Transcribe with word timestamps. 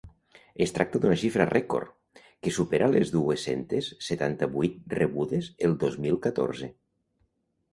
Es 0.65 0.71
tracta 0.75 1.01
d’una 1.01 1.17
xifra 1.23 1.45
rècord, 1.49 2.21
que 2.47 2.53
supera 2.57 2.89
les 2.95 3.11
dues-centes 3.17 3.91
setanta-vuit 4.07 4.97
rebudes 5.01 5.51
el 5.69 5.77
dos 5.85 5.99
mil 6.07 6.19
catorze. 6.27 6.73